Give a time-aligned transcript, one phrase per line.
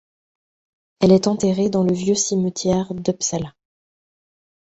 [0.99, 3.53] Elle est enterrée dans le Vieux cimentière d'Uppsala.